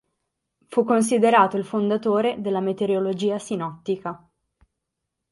[0.67, 4.27] Fu considerato il fondatore della meteorologia sinottica.